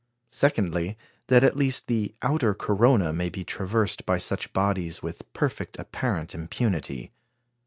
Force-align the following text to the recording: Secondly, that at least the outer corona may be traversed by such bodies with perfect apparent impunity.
Secondly, 0.31 0.97
that 1.27 1.43
at 1.43 1.55
least 1.55 1.85
the 1.85 2.11
outer 2.23 2.55
corona 2.55 3.13
may 3.13 3.29
be 3.29 3.43
traversed 3.43 4.03
by 4.03 4.17
such 4.17 4.51
bodies 4.51 5.03
with 5.03 5.31
perfect 5.33 5.77
apparent 5.77 6.33
impunity. 6.33 7.11